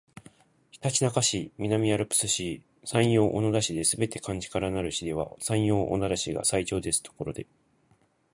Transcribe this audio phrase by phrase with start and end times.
[0.71, 7.45] ひたちなか市、南アルプス市、山陽小野田市ですべて漢字からなる市では山陽小野田市が最長ですところで